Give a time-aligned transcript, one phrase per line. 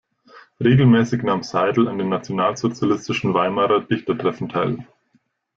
[0.59, 4.87] Regelmäßig nahm Seidl an den nationalsozialistischen Weimarer Dichtertreffen teil.